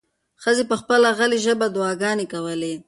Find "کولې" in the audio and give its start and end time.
2.33-2.73